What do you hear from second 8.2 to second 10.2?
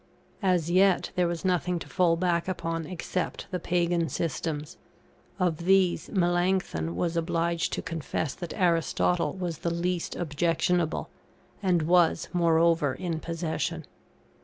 that Aristotle was the least